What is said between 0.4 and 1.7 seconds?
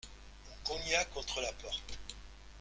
On cogna contre la